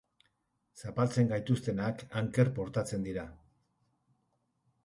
Zapaltzen 0.83 1.29
gaituztenak 1.33 2.03
anker 2.23 2.49
portatzen 2.57 3.07
dira. 3.09 3.27